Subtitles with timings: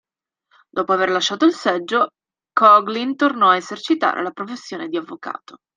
[0.67, 2.07] Dopo aver lasciato il seggio,
[2.53, 5.57] Coughlin tornò ad esercitare la professione di avvocato.